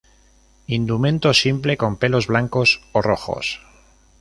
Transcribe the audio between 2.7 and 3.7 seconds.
o rojos.